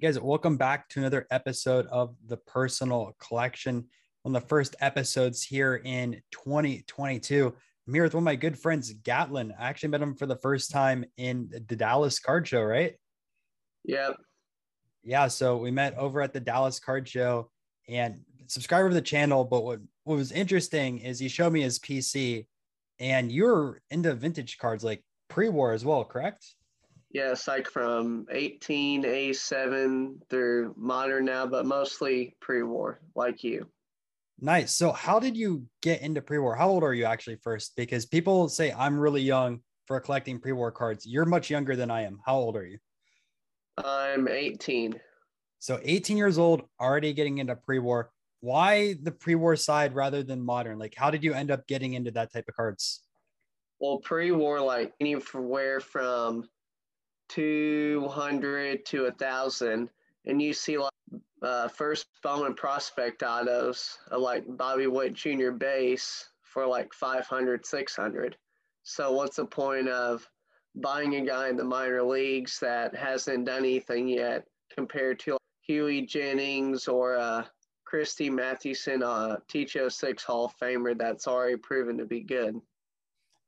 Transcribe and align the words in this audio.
guys, 0.00 0.18
welcome 0.18 0.56
back 0.56 0.88
to 0.88 0.98
another 0.98 1.26
episode 1.30 1.86
of 1.88 2.16
the 2.26 2.38
Personal 2.38 3.14
Collection. 3.18 3.84
One 4.22 4.34
of 4.34 4.40
the 4.40 4.48
first 4.48 4.74
episodes 4.80 5.42
here 5.42 5.82
in 5.84 6.22
2022. 6.30 7.54
I'm 7.86 7.94
here 7.94 8.04
with 8.04 8.14
one 8.14 8.22
of 8.22 8.24
my 8.24 8.34
good 8.34 8.58
friends, 8.58 8.90
Gatlin. 8.94 9.52
I 9.60 9.68
actually 9.68 9.90
met 9.90 10.00
him 10.00 10.14
for 10.14 10.24
the 10.24 10.38
first 10.38 10.70
time 10.70 11.04
in 11.18 11.50
the 11.68 11.76
Dallas 11.76 12.18
Card 12.18 12.48
Show, 12.48 12.62
right? 12.62 12.94
Yeah. 13.84 14.12
Yeah. 15.04 15.28
So 15.28 15.58
we 15.58 15.70
met 15.70 15.98
over 15.98 16.22
at 16.22 16.32
the 16.32 16.40
Dallas 16.40 16.80
Card 16.80 17.06
Show 17.06 17.50
and 17.86 18.20
subscriber 18.46 18.88
of 18.88 18.94
the 18.94 19.02
channel. 19.02 19.44
But 19.44 19.64
what, 19.64 19.80
what 20.04 20.16
was 20.16 20.32
interesting 20.32 21.00
is 21.00 21.18
he 21.18 21.28
showed 21.28 21.52
me 21.52 21.60
his 21.60 21.78
PC 21.78 22.46
and 23.00 23.30
you're 23.30 23.82
into 23.90 24.14
vintage 24.14 24.56
cards 24.56 24.82
like 24.82 25.04
pre-war 25.28 25.72
as 25.74 25.84
well, 25.84 26.06
correct? 26.06 26.54
Yes, 27.12 27.48
like 27.48 27.68
from 27.68 28.26
1887 28.30 30.22
through 30.30 30.74
modern 30.76 31.24
now, 31.24 31.44
but 31.44 31.66
mostly 31.66 32.36
pre-war, 32.40 33.00
like 33.16 33.42
you. 33.42 33.66
Nice. 34.40 34.74
So, 34.74 34.92
how 34.92 35.18
did 35.18 35.36
you 35.36 35.66
get 35.82 36.02
into 36.02 36.22
pre-war? 36.22 36.54
How 36.54 36.68
old 36.68 36.84
are 36.84 36.94
you 36.94 37.04
actually 37.04 37.36
first? 37.42 37.74
Because 37.76 38.06
people 38.06 38.48
say 38.48 38.72
I'm 38.72 38.98
really 38.98 39.22
young 39.22 39.60
for 39.86 39.98
collecting 40.00 40.38
pre-war 40.38 40.70
cards. 40.70 41.04
You're 41.04 41.26
much 41.26 41.50
younger 41.50 41.74
than 41.74 41.90
I 41.90 42.02
am. 42.02 42.20
How 42.24 42.36
old 42.36 42.56
are 42.56 42.64
you? 42.64 42.78
I'm 43.84 44.28
18. 44.28 44.94
So, 45.58 45.80
18 45.82 46.16
years 46.16 46.38
old, 46.38 46.62
already 46.80 47.12
getting 47.12 47.38
into 47.38 47.56
pre-war. 47.56 48.12
Why 48.40 48.94
the 49.02 49.12
pre-war 49.12 49.56
side 49.56 49.94
rather 49.94 50.22
than 50.22 50.40
modern? 50.40 50.78
Like, 50.78 50.94
how 50.96 51.10
did 51.10 51.24
you 51.24 51.34
end 51.34 51.50
up 51.50 51.66
getting 51.66 51.94
into 51.94 52.12
that 52.12 52.32
type 52.32 52.46
of 52.48 52.54
cards? 52.54 53.02
Well, 53.80 53.98
pre-war, 53.98 54.60
like 54.60 54.94
anywhere 55.00 55.80
from 55.80 56.48
200 57.30 58.84
to 58.86 59.06
a 59.06 59.12
thousand, 59.12 59.88
and 60.26 60.42
you 60.42 60.52
see 60.52 60.78
like 60.78 60.90
uh, 61.42 61.68
first 61.68 62.06
Bowman 62.22 62.54
prospect 62.54 63.22
autos 63.22 63.98
of 64.10 64.20
like 64.20 64.44
Bobby 64.46 64.86
Witt 64.86 65.14
Jr. 65.14 65.50
base 65.50 66.28
for 66.42 66.66
like 66.66 66.92
500, 66.92 67.64
600. 67.64 68.36
So 68.82 69.12
what's 69.12 69.36
the 69.36 69.46
point 69.46 69.88
of 69.88 70.28
buying 70.74 71.14
a 71.16 71.24
guy 71.24 71.48
in 71.48 71.56
the 71.56 71.64
minor 71.64 72.02
leagues 72.02 72.58
that 72.60 72.94
hasn't 72.94 73.46
done 73.46 73.60
anything 73.60 74.08
yet 74.08 74.44
compared 74.74 75.18
to 75.20 75.32
like 75.32 75.40
Hughie 75.62 76.06
Jennings 76.06 76.88
or 76.88 77.16
uh, 77.16 77.44
Christy 77.84 78.30
Mathewson, 78.30 79.02
uh, 79.02 79.36
T206 79.48 80.22
Hall 80.22 80.46
of 80.46 80.56
Famer 80.58 80.96
that's 80.96 81.26
already 81.26 81.56
proven 81.56 81.98
to 81.98 82.04
be 82.04 82.20
good. 82.20 82.60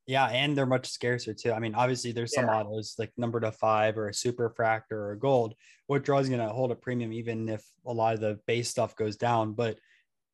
Yeah, 0.07 0.27
and 0.27 0.57
they're 0.59 0.67
much 0.67 0.89
scarcer 0.91 1.33
too. 1.33 1.53
I 1.53 1.61
mean, 1.61 1.75
obviously 1.75 2.11
there's 2.13 2.35
some 2.35 2.49
Yeah. 2.49 2.49
autos 2.49 2.97
like 2.99 3.13
number 3.17 3.39
to 3.41 3.53
five 3.53 3.97
or 3.97 4.09
a 4.09 4.15
super 4.15 4.51
fractor 4.51 4.93
or 4.93 5.13
a 5.13 5.19
gold, 5.19 5.55
what 5.87 6.05
draw 6.05 6.19
is 6.19 6.29
going 6.29 6.41
to 6.41 6.53
hold 6.53 6.73
a 6.73 6.77
premium 6.77 7.13
even 7.13 7.49
if 7.49 7.65
a 7.87 7.93
lot 7.93 8.15
of 8.15 8.21
the 8.21 8.41
base 8.47 8.69
stuff 8.69 8.97
goes 8.97 9.17
down. 9.17 9.55
But 9.55 9.79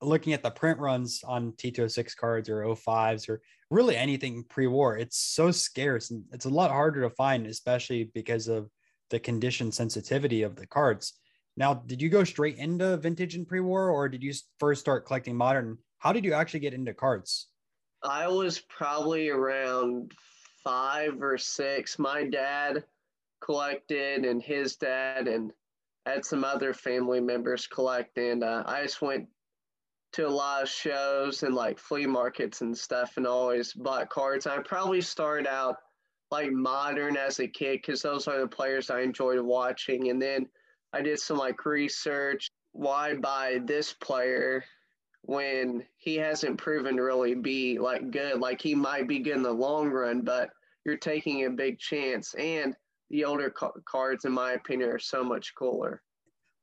looking 0.03 0.33
at 0.35 0.43
the 0.43 0.51
print 0.51 0.79
runs 0.81 1.23
on 1.25 1.53
T206 1.55 2.17
cards 2.17 2.49
or 2.49 2.65
05s 2.77 3.29
or 3.29 3.43
really 3.71 3.97
anything 3.97 4.45
pre-war, 4.45 4.97
it's 4.99 5.19
so 5.19 5.51
scarce 5.51 6.11
and 6.11 6.25
it's 6.33 6.47
a 6.47 6.51
lot 6.51 6.71
harder 6.71 7.03
to 7.03 7.11
find, 7.11 7.47
especially 7.47 8.05
because 8.15 8.49
of 8.49 8.71
the 9.11 9.21
condition 9.21 9.73
sensitivity 9.73 10.43
of 10.43 10.57
the 10.57 10.67
cards. 10.67 11.15
Now, 11.57 11.75
did 11.75 12.01
you 12.03 12.09
go 12.11 12.25
straight 12.25 12.57
into 12.57 12.97
vintage 12.99 13.35
and 13.35 13.47
pre-war 13.49 13.91
or 13.91 14.09
did 14.09 14.23
you 14.23 14.33
first 14.61 14.81
start 14.81 15.07
collecting 15.07 15.37
modern? 15.37 15.79
How 15.99 16.13
did 16.13 16.25
you 16.25 16.33
actually 16.35 16.61
get 16.61 16.75
into 16.75 16.95
cards? 16.95 17.48
I 18.03 18.29
was 18.29 18.61
probably 18.61 19.29
around 19.29 20.13
five 20.63 21.21
or 21.23 21.39
six. 21.39 21.99
My 21.99 22.25
dad 22.25 22.85
collected, 23.41 24.25
and 24.25 24.43
his 24.43 24.77
dad, 24.77 25.29
and 25.29 25.53
had 26.07 26.25
some 26.25 26.45
other 26.45 26.73
family 26.73 27.21
members 27.21 27.67
collect. 27.67 28.19
And 28.19 28.45
uh, 28.45 28.65
I 28.67 28.83
just 28.83 29.03
went 29.03 29.29
to 30.13 30.27
a 30.27 30.29
lot 30.29 30.63
of 30.63 30.69
shows 30.69 31.43
and 31.43 31.55
like 31.55 31.79
flea 31.79 32.07
markets 32.07 32.61
and 32.61 32.77
stuff, 32.77 33.17
and 33.17 33.27
always 33.27 33.73
bought 33.73 34.11
cards. 34.11 34.47
I 34.47 34.59
probably 34.59 35.01
started 35.01 35.47
out 35.47 35.77
like 36.31 36.53
modern 36.53 37.17
as 37.17 37.41
a 37.41 37.49
kid 37.49 37.81
because 37.81 38.03
those 38.03 38.29
are 38.29 38.41
the 38.41 38.47
players 38.47 38.91
I 38.91 39.01
enjoyed 39.01 39.41
watching. 39.41 40.11
And 40.11 40.21
then 40.21 40.47
I 40.93 41.03
did 41.03 41.19
some 41.19 41.39
like 41.39 41.65
research. 41.65 42.49
Why 42.73 43.15
buy 43.15 43.61
this 43.65 43.93
player 43.93 44.65
when 45.29 45.85
he 45.99 46.17
hasn't 46.17 46.57
proven 46.57 46.97
to 46.97 47.03
really 47.03 47.35
be 47.35 47.79
like 47.79 48.11
good. 48.11 48.41
Like 48.41 48.63
he 48.63 48.75
might 48.75 49.07
be 49.07 49.19
good 49.19 49.37
in 49.37 49.43
the 49.43 49.53
long 49.53 49.91
run, 49.91 50.23
but 50.23 50.49
you're 50.87 50.97
taking 50.97 51.45
a 51.45 51.51
big 51.51 51.79
chance. 51.79 52.35
And 52.39 52.75
the 53.11 53.27
older 53.27 53.51
ca- 53.51 53.73
cards, 53.85 54.25
in 54.25 54.33
my 54.33 54.53
opinion, 54.53 54.89
are 54.89 54.99
so 54.99 55.23
much 55.23 55.53
cooler. 55.55 56.03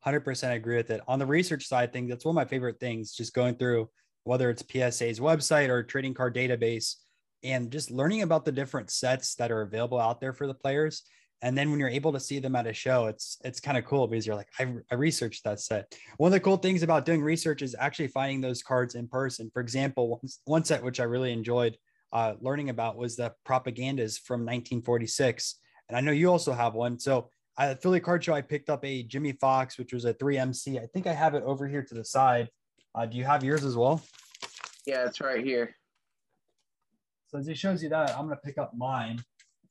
100% 0.04 0.56
agree 0.56 0.78
with 0.78 0.90
it. 0.90 1.02
On 1.08 1.20
the 1.20 1.28
research 1.28 1.68
side 1.68 1.94
thing, 1.94 2.08
that's 2.08 2.25
one 2.25 2.34
of 2.34 2.36
my 2.36 2.46
favorite 2.46 2.80
things, 2.80 3.14
just 3.14 3.36
going 3.36 3.54
through 3.54 3.88
whether 4.24 4.50
it's 4.50 4.64
PSA's 4.64 5.20
website 5.20 5.70
or 5.70 5.84
trading 5.84 6.16
card 6.16 6.36
database 6.36 6.96
and 7.44 7.72
just 7.72 7.92
learning 7.92 8.24
about 8.24 8.46
the 8.46 8.52
different 8.52 8.90
sets 8.90 9.36
that 9.36 9.52
are 9.52 9.62
available 9.62 10.00
out 10.00 10.20
there 10.20 10.34
for 10.34 10.48
the 10.48 10.56
players. 10.56 11.04
And 11.41 11.57
then 11.57 11.69
when 11.69 11.79
you're 11.79 11.90
able 11.90 12.12
to 12.13 12.19
see 12.19 12.40
them 12.40 12.56
at 12.56 12.66
a 12.66 12.73
show, 12.73 13.06
it's 13.06 13.38
it's 13.44 13.59
kind 13.59 13.78
of 13.78 13.85
cool 13.85 14.07
because 14.07 14.25
you're 14.25 14.35
like, 14.35 14.50
I, 14.59 14.73
I 14.90 14.96
researched 14.96 15.44
that 15.44 15.59
set. 15.59 15.96
One 16.18 16.29
of 16.29 16.34
the 16.34 16.40
cool 16.40 16.57
things 16.57 16.81
about 16.81 17.06
doing 17.06 17.22
research 17.22 17.62
is 17.62 17.75
actually 17.78 18.07
finding 18.07 18.41
those 18.41 18.63
cards 18.63 18.96
in 18.96 19.07
person. 19.07 19.51
For 19.53 19.62
example, 19.62 20.09
one, 20.09 20.29
one 20.45 20.63
set 20.63 20.84
which 20.84 21.00
I 21.00 21.03
really 21.03 21.34
enjoyed 21.34 21.78
uh, 22.13 22.34
learning 22.40 22.69
about 22.69 22.97
was 22.97 23.16
the 23.16 23.34
propagandas 23.47 24.19
from 24.19 24.41
1946. 24.41 25.56
And 25.90 25.97
I 25.97 26.01
know 26.01 26.12
you 26.12 26.31
also 26.31 26.53
have 26.53 26.74
one. 26.74 26.97
So 27.00 27.29
at 27.57 27.81
Philly 27.81 28.00
Card 28.00 28.24
Show, 28.24 28.34
I 28.34 28.41
picked 28.41 28.69
up 28.69 28.84
a 28.84 29.03
Jimmie 29.03 29.34
Foxx, 29.34 29.78
which 29.78 29.94
was 29.94 30.06
a 30.06 30.13
3MC. 30.13 30.81
I 30.81 30.88
think 30.88 31.07
I 31.07 31.13
have 31.13 31.35
it 31.35 31.44
over 31.44 31.68
here 31.68 31.84
to 31.84 31.94
the 31.94 32.06
side. 32.06 32.50
Uh, 32.94 33.06
do 33.06 33.18
you 33.18 33.25
have 33.25 33.44
yours 33.44 33.63
as 33.63 33.75
well? 33.75 34.01
Yeah, 34.85 35.06
it's 35.06 35.22
right 35.22 35.44
here. 35.44 35.75
So 37.28 37.38
as 37.38 37.47
it 37.47 37.57
shows 37.57 37.84
you 37.84 37.90
that, 37.90 38.18
I'm 38.18 38.25
gonna 38.25 38.38
pick 38.38 38.57
up 38.57 38.74
mine. 38.75 39.19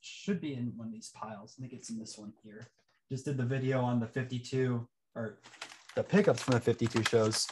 Should 0.06 0.41
be 0.41 0.53
in 0.53 0.75
one 0.76 0.88
of 0.88 0.92
these 0.92 1.10
piles. 1.15 1.54
I 1.59 1.62
think 1.62 1.72
it's 1.72 1.88
in 1.88 1.98
this 1.98 2.19
one 2.19 2.34
here. 2.42 2.69
Just 3.10 3.25
did 3.25 3.38
the 3.38 3.44
video 3.44 3.81
on 3.81 4.00
the 4.00 4.06
52 4.06 4.87
or 5.15 5.38
the 5.97 6.03
pickups 6.03 6.42
from 6.42 6.53
the 6.53 6.60
52 6.60 7.04
shows. 7.04 7.48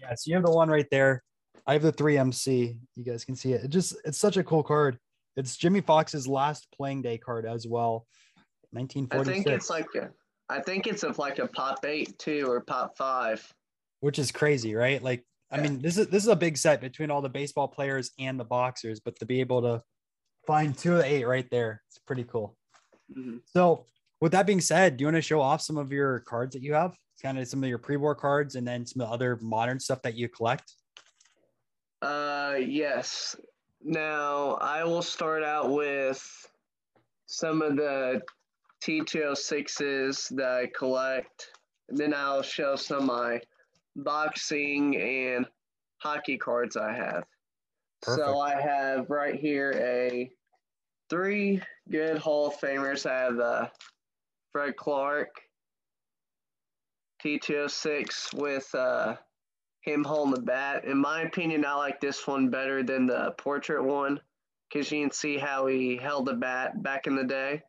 Yeah, 0.00 0.14
so 0.16 0.22
you 0.26 0.34
have 0.34 0.44
the 0.44 0.50
one 0.50 0.68
right 0.68 0.88
there. 0.90 1.22
I 1.64 1.74
have 1.74 1.82
the 1.82 1.92
3MC. 1.92 2.76
You 2.96 3.04
guys 3.04 3.24
can 3.24 3.36
see 3.36 3.52
it. 3.52 3.62
It 3.62 3.68
just 3.70 3.94
it's 4.04 4.18
such 4.18 4.36
a 4.36 4.42
cool 4.42 4.64
card. 4.64 4.98
It's 5.36 5.56
Jimmie 5.56 5.80
Foxx's 5.80 6.26
last 6.26 6.66
playing 6.74 7.02
day 7.02 7.18
card 7.18 7.46
as 7.46 7.68
well. 7.68 8.06
1946. 8.72 9.28
I 9.28 9.32
think 9.32 9.46
it's 9.46 9.70
like 9.70 9.86
a, 9.94 10.10
I 10.48 10.60
think 10.60 10.88
it's 10.88 11.04
of 11.04 11.18
like 11.18 11.38
a 11.38 11.46
pop 11.46 11.84
eight 11.84 12.18
too 12.18 12.46
or 12.50 12.62
pop 12.62 12.96
five. 12.96 13.48
which 14.00 14.18
is 14.18 14.32
crazy, 14.32 14.74
right? 14.74 15.00
Like, 15.00 15.24
I 15.52 15.60
mean, 15.60 15.78
this 15.78 15.98
is 15.98 16.08
this 16.08 16.24
is 16.24 16.28
a 16.28 16.36
big 16.36 16.56
set 16.56 16.80
between 16.80 17.12
all 17.12 17.22
the 17.22 17.28
baseball 17.28 17.68
players 17.68 18.10
and 18.18 18.40
the 18.40 18.44
boxers, 18.44 18.98
but 18.98 19.16
to 19.20 19.24
be 19.26 19.38
able 19.38 19.62
to 19.62 19.80
find 20.46 20.76
two 20.76 20.92
of 20.92 20.98
the 20.98 21.06
eight 21.06 21.24
right 21.24 21.48
there, 21.50 21.82
it's 21.88 21.98
pretty 21.98 22.24
cool. 22.24 22.56
Mhm. 23.16 23.40
So, 23.46 23.86
with 24.20 24.32
that 24.32 24.46
being 24.46 24.60
said, 24.60 24.96
do 24.96 25.02
you 25.02 25.06
want 25.06 25.16
to 25.16 25.22
show 25.22 25.40
off 25.40 25.60
some 25.60 25.76
of 25.76 25.92
your 25.92 26.20
cards 26.20 26.54
that 26.54 26.62
you 26.62 26.74
have? 26.74 26.96
Kind 27.22 27.38
of 27.38 27.46
some 27.46 27.62
of 27.62 27.68
your 27.68 27.78
pre-war 27.78 28.14
cards, 28.14 28.54
and 28.54 28.66
then 28.66 28.86
some 28.86 29.02
of 29.02 29.08
the 29.08 29.14
other 29.14 29.38
modern 29.40 29.80
stuff 29.80 30.02
that 30.02 30.14
you 30.14 30.28
collect. 30.28 30.72
Uh, 32.02 32.56
yes. 32.58 33.36
Now 33.82 34.54
I 34.54 34.84
will 34.84 35.02
start 35.02 35.42
out 35.42 35.70
with 35.70 36.22
some 37.26 37.62
of 37.62 37.76
the 37.76 38.22
T206s 38.82 40.28
that 40.36 40.50
I 40.50 40.66
collect. 40.76 41.50
And 41.88 41.98
then 41.98 42.14
I'll 42.14 42.42
show 42.42 42.76
some 42.76 42.98
of 42.98 43.04
my 43.04 43.40
boxing 43.96 44.96
and 44.96 45.46
hockey 45.98 46.36
cards 46.36 46.76
I 46.76 46.92
have. 46.92 47.24
Perfect. 48.04 48.26
So 48.26 48.38
I 48.38 48.60
have 48.60 49.08
right 49.08 49.34
here 49.34 49.72
a 49.76 50.30
three 51.08 51.62
good 51.90 52.18
Hall 52.18 52.48
of 52.48 52.60
Famers. 52.60 53.08
I 53.10 53.18
have 53.20 53.40
uh, 53.40 53.68
Fred 54.52 54.76
Clarke, 54.76 55.40
T206 57.24 58.34
with 58.34 58.68
uh, 58.74 59.16
him 59.80 60.04
holding 60.04 60.34
the 60.34 60.42
bat. 60.42 60.84
In 60.84 60.98
my 60.98 61.22
opinion, 61.22 61.64
I 61.64 61.74
like 61.76 61.98
this 61.98 62.26
one 62.26 62.50
better 62.50 62.82
than 62.82 63.06
the 63.06 63.34
portrait 63.38 63.82
one 63.82 64.20
because 64.68 64.92
you 64.92 65.00
can 65.00 65.10
see 65.10 65.38
how 65.38 65.66
he 65.66 65.96
held 65.96 66.26
the 66.26 66.34
bat 66.34 66.82
back 66.82 67.06
in 67.06 67.16
the 67.16 67.24
day. 67.24 67.62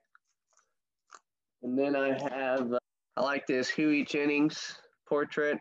And 1.63 1.79
then 1.79 1.95
I 1.95 2.09
have, 2.09 2.73
uh, 2.73 2.79
I 3.15 3.21
like 3.21 3.47
this 3.47 3.69
Hughie 3.69 4.03
Jennings 4.03 4.77
portrait, 5.07 5.59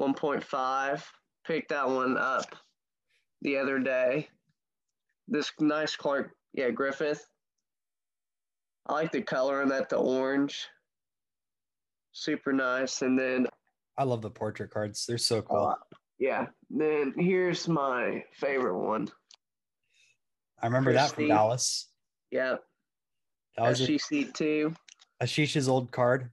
1.5. 0.00 1.02
Picked 1.44 1.68
that 1.68 1.88
one 1.88 2.16
up 2.16 2.46
the 3.42 3.58
other 3.58 3.78
day. 3.78 4.28
This 5.28 5.52
nice 5.60 5.94
Clark, 5.94 6.32
yeah, 6.54 6.70
Griffith. 6.70 7.24
I 8.86 8.94
like 8.94 9.12
the 9.12 9.22
color 9.22 9.62
on 9.62 9.68
that, 9.68 9.88
the 9.88 9.96
orange. 9.96 10.66
Super 12.12 12.52
nice. 12.52 13.02
And 13.02 13.18
then 13.18 13.46
I 13.96 14.04
love 14.04 14.22
the 14.22 14.30
portrait 14.30 14.70
cards; 14.70 15.04
they're 15.06 15.18
so 15.18 15.42
cool. 15.42 15.66
uh, 15.66 15.74
yeah. 16.18 16.46
Then 16.70 17.14
here's 17.16 17.68
my 17.68 18.24
favorite 18.34 18.78
one. 18.78 19.08
I 20.60 20.66
remember 20.66 20.92
that 20.92 21.12
from 21.12 21.28
Dallas. 21.28 21.88
Yeah. 22.30 22.56
That 23.56 23.68
was 23.68 23.80
SGC 23.80 24.32
two. 24.32 24.74
Ashish's 25.22 25.68
old 25.68 25.90
card. 25.92 26.30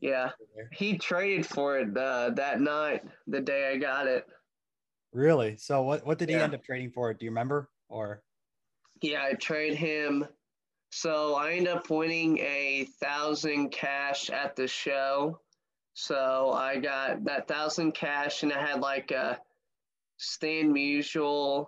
Yeah, 0.00 0.30
he 0.72 0.98
traded 0.98 1.46
for 1.46 1.78
it 1.78 1.96
uh, 1.96 2.30
that 2.30 2.60
night, 2.60 3.02
the 3.26 3.40
day 3.40 3.72
I 3.72 3.78
got 3.78 4.06
it. 4.06 4.26
Really? 5.12 5.56
So 5.56 5.82
what 5.82 6.04
what 6.06 6.18
did 6.18 6.28
he 6.28 6.34
Yeah. 6.36 6.44
end 6.44 6.54
up 6.54 6.62
trading 6.64 6.90
for? 6.90 7.12
Do 7.14 7.24
you 7.24 7.30
remember? 7.30 7.68
Or 7.88 8.22
Yeah, 9.02 9.24
I 9.24 9.32
traded 9.34 9.78
him. 9.78 10.26
So 10.92 11.34
I 11.36 11.52
end 11.52 11.68
up 11.68 11.88
winning 11.90 12.38
a 12.38 12.84
thousand 13.00 13.70
cash 13.70 14.28
at 14.30 14.54
the 14.56 14.66
show. 14.68 15.40
So 15.94 16.52
I 16.52 16.76
got 16.78 17.24
that 17.24 17.48
thousand 17.48 17.92
cash, 17.92 18.42
and 18.42 18.52
I 18.52 18.60
had 18.64 18.80
like 18.80 19.10
a 19.10 19.40
Stan 20.18 20.72
Musial 20.72 21.66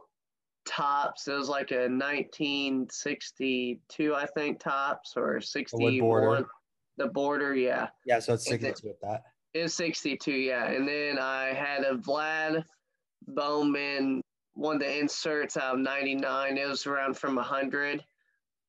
Topps. 0.66 1.26
It 1.28 1.32
was 1.34 1.48
like 1.48 1.70
a 1.72 1.88
1962, 1.88 4.14
I 4.14 4.26
think, 4.26 4.60
Topps 4.60 5.14
or 5.16 5.40
61. 5.40 5.98
border. 6.00 6.46
The 6.98 7.08
border, 7.08 7.54
yeah. 7.54 7.88
yeah, 8.04 8.18
so 8.20 8.34
it's 8.34 8.44
And 8.46 8.60
sticking 8.60 8.64
then- 8.66 8.74
to 8.74 8.86
with 8.88 9.00
that. 9.00 9.22
It's 9.54 9.74
62, 9.74 10.32
yeah. 10.32 10.66
And 10.70 10.86
then 10.88 11.18
I 11.18 11.52
had 11.52 11.84
a 11.84 11.94
Vlad 11.94 12.64
Bowman, 13.28 14.22
one 14.54 14.76
of 14.76 14.82
the 14.82 14.98
inserts 14.98 15.56
out 15.56 15.74
um, 15.74 15.80
of 15.80 15.84
99. 15.84 16.58
It 16.58 16.68
was 16.68 16.86
around 16.86 17.16
from 17.16 17.36
100. 17.36 18.04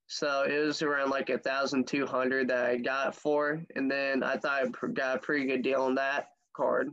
So 0.08 0.44
it 0.44 0.58
was 0.58 0.82
around 0.82 1.10
like 1.10 1.30
a 1.30 1.34
1,200 1.34 2.48
that 2.50 2.66
I 2.66 2.78
got 2.78 3.16
for. 3.16 3.62
And 3.76 3.90
then 3.90 4.24
I 4.24 4.38
thought 4.38 4.64
I 4.66 4.88
got 4.94 5.18
a 5.18 5.20
pretty 5.20 5.46
good 5.46 5.62
deal 5.62 5.82
on 5.84 5.96
that 5.96 6.28
card. 6.56 6.90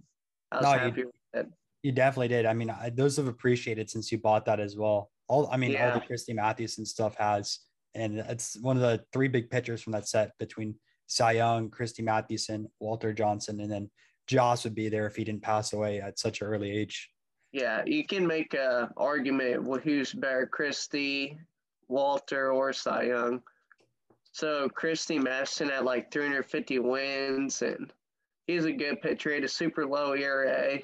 I 0.53 0.57
was 0.57 0.65
No, 0.65 0.73
you- 0.73 0.79
happy 0.79 1.05
with 1.05 1.15
it. 1.35 1.47
You 1.83 1.93
definitely 1.93 2.29
did. 2.29 2.45
I 2.45 2.53
mean, 2.53 2.69
I, 2.71 2.91
those 2.91 3.17
have 3.17 3.27
appreciated 3.27 3.89
since 3.89 4.13
you 4.13 4.19
bought 4.19 4.45
that 4.45 4.61
as 4.61 4.77
well. 4.77 5.11
All 5.29 5.49
I 5.51 5.57
mean, 5.57 5.71
all 5.71 5.77
Yeah. 5.77 5.95
the 5.95 6.01
Christy 6.01 6.35
Mathewson 6.35 6.85
stuff 6.85 7.15
has, 7.17 7.61
and 7.95 8.19
it's 8.19 8.59
one 8.61 8.77
of 8.77 8.83
the 8.83 9.03
three 9.15 9.29
big 9.29 9.49
pitchers 9.49 9.81
from 9.81 9.93
that 9.93 10.07
set 10.07 10.37
between 10.39 10.75
Cy 11.07 11.33
Young, 11.33 11.71
Christy 11.71 12.03
Mathewson, 12.03 12.69
Walter 12.81 13.15
Johnson, 13.15 13.61
and 13.61 13.71
then 13.73 13.91
Joss 14.27 14.65
would 14.65 14.75
be 14.75 14.89
there 14.91 15.07
if 15.07 15.17
he 15.17 15.25
didn't 15.25 15.43
pass 15.43 15.73
away 15.73 16.01
at 16.01 16.19
such 16.19 16.41
an 16.43 16.49
early 16.49 16.71
age. 16.71 17.11
Yeah, 17.53 17.83
you 17.85 18.07
can 18.07 18.27
make 18.27 18.55
a 18.55 18.91
argument 18.97 19.65
with 19.65 19.83
who's 19.83 20.13
better, 20.13 20.47
Christy, 20.47 21.39
Walter, 21.89 22.53
or 22.53 22.73
Cy 22.73 23.05
Young. 23.05 23.43
So 24.33 24.69
Christy 24.69 25.19
Mathewson 25.19 25.71
had 25.71 25.85
like 25.85 26.13
350 26.13 26.79
wins, 26.79 27.63
and 27.63 27.93
he's 28.47 28.65
a 28.65 28.73
good 28.73 29.03
pitcher. 29.03 29.31
He 29.31 29.35
had 29.37 29.45
a 29.45 29.49
super 29.49 29.85
low 29.85 30.13
ERA. 30.13 30.79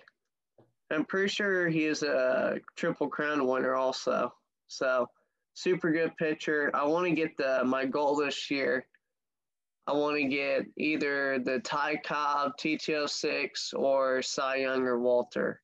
I'm 0.90 1.04
pretty 1.04 1.28
sure 1.28 1.68
he 1.68 1.84
is 1.84 2.02
a 2.02 2.58
triple 2.76 3.08
crown 3.08 3.46
winner 3.46 3.74
also. 3.74 4.34
So 4.66 5.08
super 5.54 5.92
good 5.92 6.16
pitcher. 6.16 6.70
I 6.74 6.84
want 6.86 7.06
to 7.06 7.12
get 7.12 7.36
the 7.36 7.62
my 7.64 7.84
goal 7.84 8.16
this 8.16 8.50
year. 8.50 8.86
I 9.86 9.92
want 9.92 10.16
to 10.16 10.24
get 10.24 10.66
either 10.76 11.38
the 11.38 11.60
Ty 11.60 12.00
Cobb 12.04 12.56
T206 12.58 13.74
or 13.74 14.20
Cy 14.22 14.56
Young 14.56 14.82
or 14.82 14.98
Walter. 14.98 15.60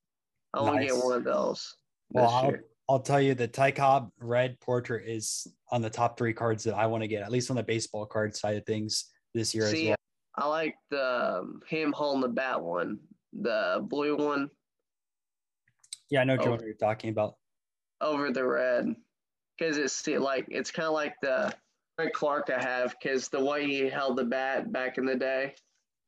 I 0.55 0.61
want 0.63 0.77
to 0.81 0.87
get 0.87 0.95
Nice. 0.95 1.05
one 1.05 1.17
of 1.17 1.25
those 1.25 1.75
Well, 2.11 2.29
I'll. 2.29 2.55
I'll 2.89 3.01
tell 3.01 3.21
you, 3.21 3.35
the 3.35 3.47
Ty 3.47 3.71
Cobb 3.71 4.11
red 4.19 4.59
portrait 4.61 5.09
is 5.09 5.47
on 5.71 5.81
the 5.81 5.89
top 5.89 6.19
three 6.19 6.35
cards 6.35 6.65
that 6.65 6.75
I 6.75 6.85
want 6.87 7.03
to 7.03 7.09
get, 7.09 7.23
at 7.23 7.31
least 7.31 7.49
on 7.49 7.57
the 7.57 7.63
baseball 7.63 8.05
card 8.05 8.37
side 8.37 8.57
of 8.57 8.67
things 8.67 9.07
this 9.35 9.55
year 9.55 9.67
See, 9.69 9.91
as 9.91 9.97
I 10.37 10.47
like 10.49 10.75
the 10.91 11.39
um, 11.41 11.61
him 11.69 11.93
holding 11.93 12.21
the 12.23 12.29
bat 12.29 12.61
one, 12.61 12.99
the 13.33 13.87
blue 13.89 14.17
one 14.17 14.51
Yeah, 16.11 16.21
I 16.23 16.25
know 16.25 16.37
oh. 16.39 16.45
Joe, 16.45 16.51
what 16.51 16.63
you're 16.63 16.75
talking 16.75 17.11
about. 17.11 17.37
over 18.03 18.31
the 18.31 18.45
red, 18.45 18.95
because 19.57 19.79
it's 19.79 20.07
like 20.07 20.45
it's 20.51 20.73
kind 20.73 20.89
of 20.89 20.93
like 20.93 21.15
the 21.23 21.55
Clarke 22.13 22.51
I 22.51 22.61
have, 22.61 22.97
because 23.01 23.29
the 23.29 23.43
way 23.43 23.65
he 23.65 23.89
held 23.89 24.19
the 24.19 24.25
bat 24.25 24.71
back 24.73 24.99
in 24.99 25.07
the 25.07 25.15
day. 25.17 25.55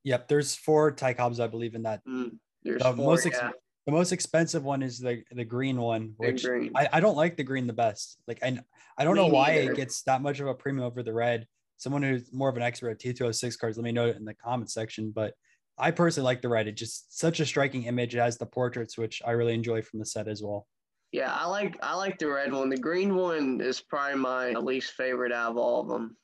Yep, 0.02 0.28
there's 0.28 0.54
four 0.56 0.90
Ty 0.90 1.14
Cobbs, 1.14 1.40
I 1.40 1.46
believe, 1.46 1.76
in 1.76 1.84
that. 1.84 2.04
Mm, 2.06 2.32
there's 2.62 2.82
The 2.82 2.92
four, 2.92 3.06
most 3.06 3.26
ex- 3.26 3.38
yeah, 3.40 3.50
The 3.86 3.92
most 3.92 4.12
expensive 4.12 4.64
one 4.64 4.82
is 4.82 4.98
the 4.98 5.22
the 5.30 5.44
green 5.44 5.76
one, 5.78 6.14
which 6.16 6.44
green. 6.44 6.72
I, 6.74 6.88
I 6.94 7.00
don't 7.00 7.16
like 7.16 7.36
the 7.36 7.44
green 7.44 7.66
the 7.66 7.72
best. 7.74 8.18
Like 8.26 8.42
I 8.42 8.58
I 8.96 9.04
don't 9.04 9.16
Me 9.16 9.22
know 9.22 9.26
why 9.34 9.56
neither. 9.56 9.72
it 9.72 9.76
gets 9.76 10.02
that 10.04 10.22
much 10.22 10.40
of 10.40 10.46
a 10.46 10.54
premium 10.54 10.86
over 10.86 11.02
the 11.02 11.12
red. 11.12 11.46
Someone 11.76 12.02
who's 12.02 12.32
more 12.32 12.48
of 12.48 12.56
an 12.56 12.62
expert 12.62 12.90
at 12.90 13.00
T206 13.00 13.58
cards, 13.58 13.76
let 13.76 13.84
me 13.84 13.92
know 13.92 14.06
in 14.08 14.24
the 14.24 14.32
comment 14.34 14.70
section. 14.70 15.10
But 15.14 15.34
I 15.76 15.90
personally 15.90 16.24
like 16.24 16.40
the 16.40 16.48
red. 16.48 16.66
It's 16.68 16.78
just 16.80 17.18
such 17.18 17.40
a 17.40 17.46
striking 17.46 17.82
image. 17.84 18.14
It 18.14 18.20
has 18.20 18.38
the 18.38 18.46
portraits, 18.46 18.96
which 18.96 19.20
I 19.26 19.32
really 19.32 19.54
enjoy 19.54 19.82
from 19.82 19.98
the 19.98 20.06
set 20.06 20.28
as 20.28 20.40
well. 20.42 20.66
yeah, 21.12 21.34
I 21.34 21.46
like 21.46 21.76
I 21.82 21.94
like 21.94 22.18
the 22.18 22.28
red 22.28 22.52
one. 22.54 22.70
The 22.70 22.78
green 22.78 23.14
one 23.16 23.60
is 23.60 23.82
probably 23.82 24.16
my 24.18 24.52
least 24.52 24.92
favorite 24.92 25.32
out 25.32 25.50
of 25.50 25.56
all 25.58 25.82
of 25.82 25.88
them. 25.88 26.16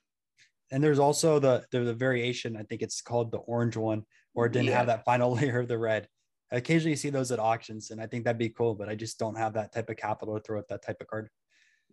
And 0.70 0.82
there's 0.82 1.00
also 1.00 1.38
the 1.40 1.66
the, 1.72 1.80
the 1.80 1.94
variation. 1.94 2.56
I 2.56 2.62
think 2.62 2.80
it's 2.80 3.02
called 3.02 3.32
the 3.32 3.38
orange 3.38 3.76
one, 3.76 4.04
where 4.32 4.46
it 4.46 4.52
didn't 4.52 4.68
Yeah. 4.68 4.78
have 4.78 4.86
that 4.86 5.04
final 5.04 5.32
layer 5.36 5.58
of 5.60 5.68
the 5.68 5.76
red. 5.78 6.08
I 6.52 6.56
occasionally 6.56 6.96
see 6.96 7.10
those 7.10 7.30
at 7.30 7.38
auctions, 7.38 7.90
and 7.90 8.00
I 8.00 8.06
think 8.06 8.24
that'd 8.24 8.38
be 8.38 8.48
cool. 8.48 8.74
But 8.74 8.88
I 8.88 8.94
just 8.94 9.18
don't 9.18 9.36
have 9.36 9.52
that 9.54 9.72
type 9.72 9.88
of 9.90 9.96
capital 9.96 10.34
to 10.34 10.42
throw 10.42 10.58
at 10.58 10.68
that 10.68 10.82
type 10.82 11.00
of 11.00 11.06
card. 11.06 11.30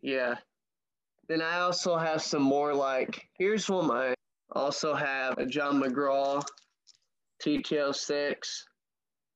Yeah. 0.02 0.36
Then 1.28 1.42
I 1.42 1.60
also 1.60 1.98
have 1.98 2.22
some 2.22 2.42
more 2.42 2.74
like 2.74 3.28
here's 3.38 3.70
one 3.70 3.92
I 3.92 4.14
also 4.52 4.94
have 4.94 5.38
a 5.38 5.46
John 5.46 5.82
McGraw 5.82 6.42
T206. 7.44 8.36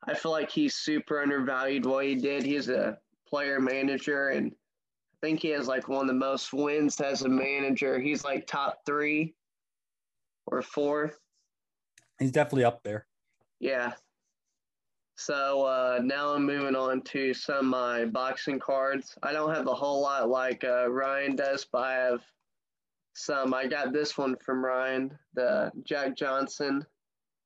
I 0.07 0.13
feel 0.13 0.31
like 0.31 0.49
he's 0.49 0.75
super 0.75 1.21
undervalued 1.21 1.85
what 1.85 2.05
he 2.05 2.15
did. 2.15 2.43
He's 2.43 2.69
a 2.69 2.97
player 3.27 3.59
manager 3.59 4.29
and 4.29 4.51
I 4.51 5.27
think 5.27 5.41
he 5.41 5.49
has 5.49 5.67
like 5.67 5.87
one 5.87 6.01
of 6.01 6.07
the 6.07 6.13
most 6.13 6.53
wins 6.53 6.99
as 6.99 7.21
a 7.21 7.29
manager. 7.29 7.99
He's 7.99 8.23
like 8.23 8.47
top 8.47 8.79
three 8.85 9.35
or 10.47 10.61
four. 10.61 11.13
He's 12.19 12.31
definitely 12.31 12.63
up 12.63 12.81
there. 12.83 13.05
Yeah. 13.59 13.93
So 15.23 15.65
uh, 15.65 15.99
now 16.03 16.33
I'm 16.33 16.47
moving 16.47 16.75
on 16.75 17.03
to 17.03 17.31
some 17.35 17.57
of 17.57 17.65
my 17.65 18.05
boxing 18.05 18.57
cards. 18.57 19.15
I 19.21 19.31
don't 19.33 19.53
have 19.53 19.67
a 19.67 19.73
whole 19.73 20.01
lot 20.01 20.29
like 20.29 20.63
uh, 20.63 20.89
Ryan 20.89 21.35
does, 21.35 21.63
but 21.71 21.83
I 21.83 21.93
have 21.93 22.21
some. 23.13 23.53
I 23.53 23.67
got 23.67 23.93
this 23.93 24.17
one 24.17 24.35
from 24.43 24.65
Ryan, 24.65 25.15
the 25.35 25.71
Jack 25.83 26.17
Johnson. 26.17 26.83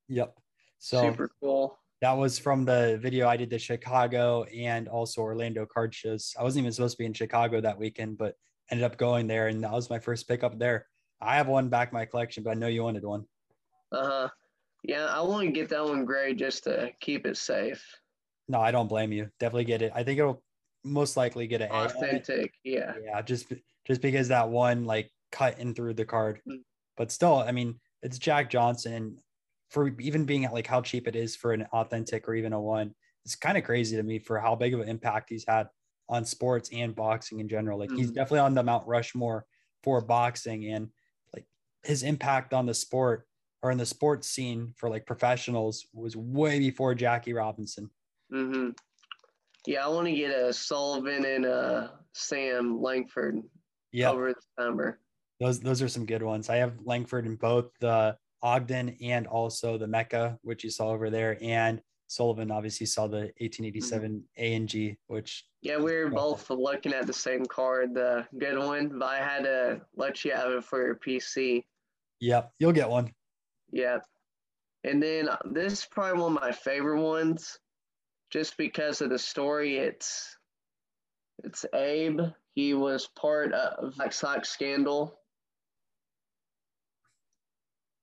Yep. 0.07 0.37
So 0.79 1.01
Super 1.01 1.29
cool. 1.41 1.77
that 1.99 2.13
was 2.13 2.39
from 2.39 2.63
the 2.63 2.97
video 3.01 3.27
I 3.27 3.35
did 3.35 3.49
the 3.49 3.59
Chicago 3.59 4.43
and 4.43 4.87
also 4.87 5.19
Orlando 5.19 5.65
card 5.65 5.93
shows. 5.93 6.33
I 6.39 6.43
wasn't 6.43 6.63
even 6.63 6.71
supposed 6.71 6.93
to 6.93 6.99
be 6.99 7.05
in 7.05 7.13
Chicago 7.13 7.59
that 7.59 7.77
weekend, 7.77 8.17
but 8.17 8.35
ended 8.71 8.85
up 8.85 8.97
going 8.97 9.27
there, 9.27 9.49
and 9.49 9.61
that 9.65 9.73
was 9.73 9.89
my 9.89 9.99
first 9.99 10.29
pickup 10.29 10.57
there. 10.57 10.87
I 11.19 11.35
have 11.35 11.47
one 11.47 11.67
back 11.67 11.89
in 11.89 11.95
my 11.95 12.05
collection, 12.05 12.41
but 12.41 12.51
I 12.51 12.53
know 12.53 12.67
you 12.67 12.83
wanted 12.83 13.03
one. 13.03 13.25
Uh 13.91 14.05
huh. 14.05 14.29
Yeah, 14.87 15.05
I 15.05 15.21
want 15.21 15.45
to 15.47 15.51
get 15.51 15.69
that 15.69 15.83
one 15.83 16.05
gray 16.05 16.33
just 16.33 16.65
to 16.65 16.91
keep 16.99 17.25
it 17.25 17.37
safe. 17.37 17.83
No, 18.47 18.59
I 18.59 18.71
don't 18.71 18.87
blame 18.87 19.11
you. 19.11 19.29
Definitely 19.39 19.65
get 19.65 19.81
it. 19.81 19.91
I 19.95 20.03
think 20.03 20.19
it'll 20.19 20.43
most 20.83 21.17
likely 21.17 21.47
get 21.47 21.61
an 21.61 21.69
A. 21.71 21.85
Authentic. 21.85 22.53
Yeah. 22.63 22.93
Yeah, 23.03 23.21
just 23.21 23.51
just 23.85 24.01
because 24.01 24.27
that 24.27 24.49
one 24.49 24.85
like 24.85 25.11
cut 25.31 25.57
in 25.59 25.73
through 25.73 25.95
the 25.95 26.05
card. 26.05 26.41
Mm. 26.47 26.61
But 26.97 27.11
still, 27.11 27.37
I 27.39 27.51
mean, 27.51 27.79
it's 28.03 28.19
Jack 28.19 28.49
Johnson. 28.49 29.17
For 29.71 29.87
even 29.99 30.25
being 30.25 30.45
at 30.45 30.53
like 30.53 30.67
how 30.67 30.81
cheap 30.81 31.07
it 31.07 31.15
is 31.15 31.35
for 31.35 31.51
an 31.51 31.63
authentic 31.73 32.27
or 32.29 32.35
even 32.35 32.53
a 32.53 32.61
one, 32.61 32.93
it's 33.25 33.35
kind 33.35 33.57
of 33.57 33.63
crazy 33.63 33.97
to 33.97 34.03
me 34.03 34.19
for 34.19 34.39
how 34.39 34.55
big 34.55 34.75
of 34.75 34.79
an 34.79 34.87
impact 34.87 35.29
he's 35.31 35.43
had 35.47 35.67
on 36.07 36.23
sports 36.23 36.69
and 36.71 36.95
boxing 36.95 37.39
in 37.39 37.49
general. 37.49 37.79
Like 37.79 37.91
he's 37.91 38.11
Mhm. 38.11 38.15
definitely 38.15 38.39
on 38.41 38.53
the 38.53 38.61
Mount 38.61 38.87
Rushmore 38.87 39.47
for 39.81 40.01
boxing 40.01 40.65
and 40.67 40.91
like 41.33 41.47
his 41.83 42.03
impact 42.03 42.53
on 42.53 42.67
the 42.67 42.75
sport 42.75 43.27
or 43.65 43.71
in 43.71 43.79
the 43.79 43.85
sports 43.85 44.29
scene 44.29 44.71
for 44.77 44.91
like 44.91 45.07
professionals 45.07 45.87
was 45.91 46.15
way 46.15 46.59
before 46.59 46.93
Jackie 46.93 47.33
Robinson. 47.33 47.89
Mm-hmm. 48.31 48.69
Yeah, 49.65 49.83
I 49.83 49.87
want 49.87 50.05
to 50.05 50.13
get 50.13 50.29
a 50.29 50.53
Sullivan 50.53 51.25
and 51.25 51.45
a 51.45 51.93
Sam 52.13 52.79
Langford 52.79 53.41
Yeah. 53.91 54.11
over 54.11 54.33
the 54.33 54.41
summer. 54.63 54.99
Those 55.39 55.59
those 55.59 55.81
are 55.81 55.87
some 55.87 56.05
good 56.05 56.21
ones. 56.21 56.47
I 56.47 56.57
have 56.57 56.73
Langford 56.83 57.25
in 57.25 57.37
both 57.37 57.71
the 57.81 58.15
Ogden 58.43 58.95
and 59.01 59.25
also 59.25 59.79
the 59.79 59.87
Mecca, 59.87 60.37
which 60.43 60.63
you 60.63 60.69
saw 60.69 60.89
over 60.89 61.09
there, 61.09 61.35
and 61.41 61.81
Sullivan 62.05 62.51
obviously 62.51 62.85
saw 62.85 63.07
the 63.07 63.31
1887 63.41 64.23
A 64.37 64.53
and 64.53 64.69
G, 64.69 64.95
which 65.07 65.43
Yeah, 65.63 65.77
we 65.77 65.91
were 65.97 66.11
both 66.11 66.51
looking 66.51 66.93
at 66.93 67.07
the 67.07 67.13
same 67.13 67.43
card, 67.47 67.95
the 67.95 68.27
good 68.37 68.59
one, 68.59 68.99
but 68.99 69.07
I 69.07 69.17
had 69.17 69.43
to 69.45 69.81
let 69.95 70.23
you 70.23 70.33
have 70.33 70.51
it 70.51 70.63
for 70.63 70.85
your 70.85 70.95
PC. 70.97 71.63
yep, 72.19 72.51
you'll 72.59 72.71
get 72.71 72.87
one. 72.87 73.11
Yeah. 73.71 73.99
And 74.83 75.01
then 75.01 75.29
uh, 75.29 75.37
this 75.51 75.73
is 75.73 75.87
probably 75.89 76.21
one 76.21 76.35
of 76.35 76.41
my 76.41 76.51
favorite 76.51 77.01
ones, 77.01 77.57
just 78.31 78.57
because 78.57 79.01
of 79.01 79.09
the 79.09 79.17
story. 79.19 79.77
It's 79.77 80.37
it's 81.43 81.65
Abe. 81.73 82.21
He 82.53 82.73
was 82.73 83.09
part 83.19 83.51
of 83.53 83.95
Black 83.95 84.13
Sox 84.13 84.49
scandal. 84.49 85.19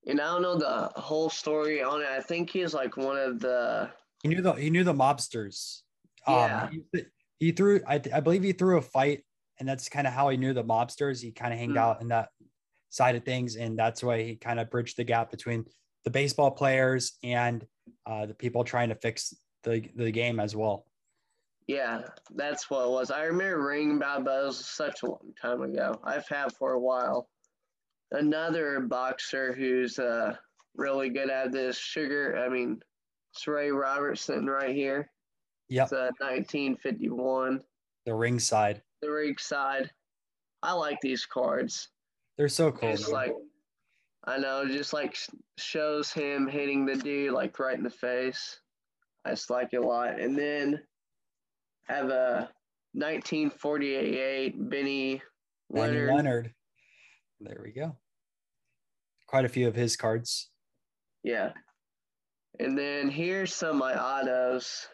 And 0.07 0.21
I 0.21 0.25
don't 0.27 0.43
know 0.43 0.59
the 0.59 0.91
whole 1.01 1.31
story 1.31 1.83
on 1.83 2.03
it. 2.03 2.09
I 2.09 2.21
think 2.21 2.51
he's 2.51 2.75
like 2.75 2.97
one 2.97 3.17
of 3.17 3.39
the 3.41 3.91
He 4.23 4.29
knew 4.31 4.43
the 4.43 4.53
he 4.55 4.69
knew 4.69 4.85
the 4.85 4.93
mobsters. 4.93 5.83
Yeah. 6.27 6.65
Um, 6.65 6.85
he, 6.93 7.03
he 7.39 7.53
threw 7.53 7.81
I, 7.87 8.01
I 8.13 8.21
believe 8.21 8.43
he 8.43 8.53
threw 8.53 8.79
a 8.79 8.83
fight, 8.83 9.23
and 9.61 9.69
that's 9.69 9.89
kind 9.89 10.07
of 10.07 10.13
how 10.13 10.29
he 10.31 10.37
knew 10.37 10.53
the 10.53 10.65
mobsters. 10.65 11.23
He 11.23 11.31
kind 11.31 11.53
of 11.53 11.59
hanged 11.59 11.77
Mm. 11.77 11.81
out 11.81 12.03
in 12.03 12.09
that 12.09 12.31
side 12.93 13.17
of 13.17 13.25
things, 13.25 13.57
and 13.57 13.77
that's 13.77 14.03
why 14.03 14.23
he 14.23 14.37
kind 14.37 14.61
of 14.61 14.71
bridged 14.71 14.97
the 14.97 15.05
gap 15.05 15.31
between 15.31 15.65
the 16.05 16.11
baseball 16.11 16.51
players 16.51 17.19
and 17.25 17.67
uh, 18.07 18.27
the 18.27 18.35
people 18.35 18.63
trying 18.63 18.91
to 18.91 18.95
fix 18.95 19.35
the 19.65 19.83
the 19.97 20.11
game 20.11 20.39
as 20.39 20.55
well. 20.55 20.87
Yeah, 21.67 22.03
that's 22.35 22.69
what 22.71 22.85
it 22.85 22.91
was. 22.91 23.11
I 23.11 23.25
remember 23.25 23.67
reading 23.67 23.97
about 23.97 24.25
those 24.25 24.65
such 24.65 25.03
a 25.03 25.07
long 25.07 25.33
time 25.41 25.63
ago. 25.63 25.99
I've 26.05 26.29
had 26.29 26.53
for 26.53 26.73
a 26.73 26.81
while. 26.81 27.29
Another 28.11 28.81
boxer 28.81 29.55
who's 29.55 29.99
uh, 29.99 30.35
really 30.77 31.09
good 31.09 31.31
at 31.31 31.53
this, 31.53 31.79
Sugar. 31.79 32.45
I 32.45 32.49
mean, 32.49 32.81
it's 33.33 33.47
Ray 33.47 33.71
Robinson 33.71 34.47
right 34.47 34.75
here. 34.75 35.11
Yeah, 35.69 35.85
It's 35.85 35.93
uh, 35.93 36.11
1951. 36.19 37.63
The 38.05 38.15
ringside. 38.15 38.83
The 39.01 39.11
ringside. 39.11 39.91
I 40.63 40.73
like 40.73 40.99
these 41.01 41.25
cards. 41.25 41.89
They're 42.43 42.49
so 42.49 42.73
cool. 42.73 42.89
It's 42.89 43.09
like, 43.09 43.33
I 44.25 44.37
know, 44.37 44.67
just 44.67 44.93
like 44.93 45.17
shows 45.59 46.11
him 46.11 46.49
hitting 46.49 46.85
the 46.85 46.97
dude 46.97 47.33
like 47.33 47.57
right 47.61 47.79
in 47.79 47.85
the 47.85 47.89
face. 47.89 48.59
I 49.25 49.31
just 49.31 49.49
like 49.49 49.69
it 49.71 49.77
a 49.77 49.87
lot. 49.87 50.19
And 50.19 50.37
then 50.37 50.83
have 51.87 52.07
a 52.07 52.51
1948 52.95 54.69
Benny 54.69 55.23
Leonard. 55.71 55.95
Benny 55.95 56.17
Leonard. 56.17 56.55
There 57.39 57.61
we 57.63 57.71
go. 57.71 57.95
Quite 59.29 59.45
a 59.45 59.49
few 59.49 59.69
of 59.69 59.77
his 59.77 59.97
cards. 59.97 60.51
Yeah. 61.23 61.53
And 62.59 62.77
then 62.77 63.09
here's 63.09 63.55
some 63.55 63.71
of 63.71 63.77
my 63.77 63.95
autos. 63.95 64.89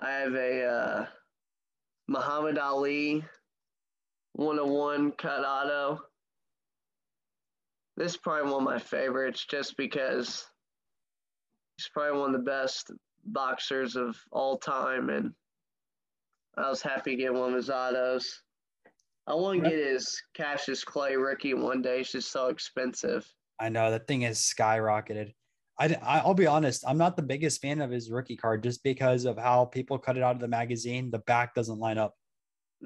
I 0.00 0.12
have 0.12 0.32
a 0.32 0.64
uh, 0.64 1.06
Muhammad 2.08 2.56
Ali 2.56 3.22
101 4.38 5.10
cut 5.18 5.44
auto. 5.44 6.00
This 7.96 8.12
is 8.12 8.16
probably 8.16 8.52
one 8.52 8.62
of 8.62 8.68
my 8.68 8.78
favorites 8.78 9.44
just 9.50 9.76
because 9.76 10.46
he's 11.76 11.88
probably 11.92 12.20
one 12.20 12.32
of 12.36 12.44
the 12.44 12.48
best 12.48 12.92
boxers 13.24 13.96
of 13.96 14.16
all 14.30 14.56
time. 14.56 15.10
And 15.10 15.32
I 16.56 16.70
was 16.70 16.80
happy 16.80 17.16
to 17.16 17.22
get 17.22 17.34
one 17.34 17.48
of 17.48 17.56
his 17.56 17.68
autos. 17.68 18.42
I 19.26 19.34
want 19.34 19.64
to 19.64 19.70
get 19.70 19.76
his 19.76 20.22
Cassius 20.34 20.84
Clay 20.84 21.16
rookie 21.16 21.54
one 21.54 21.82
day. 21.82 22.02
It's 22.02 22.12
just 22.12 22.30
so 22.30 22.46
expensive. 22.46 23.26
I 23.58 23.70
know 23.70 23.90
that 23.90 24.06
thing 24.06 24.20
has 24.20 24.38
skyrocketed. 24.38 25.32
I, 25.80 25.96
I'll 26.00 26.34
be 26.34 26.46
honest, 26.46 26.84
I'm 26.86 26.98
not 26.98 27.16
the 27.16 27.22
biggest 27.22 27.60
fan 27.60 27.80
of 27.80 27.90
his 27.90 28.08
rookie 28.08 28.36
card 28.36 28.62
just 28.62 28.84
because 28.84 29.24
of 29.24 29.36
how 29.36 29.64
people 29.64 29.98
cut 29.98 30.16
it 30.16 30.22
out 30.22 30.36
of 30.36 30.40
the 30.40 30.46
magazine. 30.46 31.10
The 31.10 31.18
back 31.18 31.56
doesn't 31.56 31.80
line 31.80 31.98
up. 31.98 32.14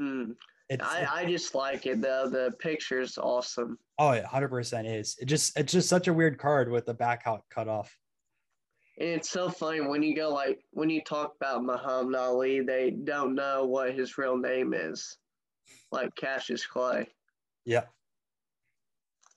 Mm. 0.00 0.34
I, 0.80 1.06
I 1.10 1.24
just 1.24 1.54
like 1.54 1.86
it 1.86 2.00
though. 2.00 2.28
The 2.28 2.54
picture's 2.58 3.18
awesome. 3.18 3.78
Oh, 3.98 4.10
it 4.10 4.24
100% 4.24 5.00
is. 5.00 5.16
It 5.20 5.26
just 5.26 5.58
it's 5.58 5.72
just 5.72 5.88
such 5.88 6.08
a 6.08 6.14
weird 6.14 6.38
card 6.38 6.70
with 6.70 6.86
the 6.86 6.94
back 6.94 7.22
out 7.26 7.42
cut 7.50 7.68
off. 7.68 7.96
And 8.98 9.08
it's 9.08 9.30
so 9.30 9.50
funny 9.50 9.80
when 9.80 10.02
you 10.02 10.14
go 10.14 10.28
like 10.30 10.60
when 10.70 10.88
you 10.88 11.02
talk 11.02 11.34
about 11.40 11.64
Muhammad 11.64 12.14
Ali, 12.14 12.60
they 12.60 12.90
don't 12.90 13.34
know 13.34 13.64
what 13.64 13.94
his 13.94 14.16
real 14.16 14.36
name 14.36 14.74
is, 14.74 15.16
like 15.90 16.14
Cassius 16.14 16.64
Clay. 16.64 17.08
Yeah. 17.64 17.84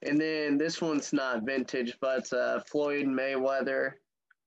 And 0.02 0.22
then 0.22 0.58
this 0.58 0.82
one's 0.82 1.14
not 1.14 1.44
vintage, 1.44 1.98
but 2.00 2.32
uh, 2.32 2.60
Floyd 2.70 3.08
Mayweather. 3.08 3.94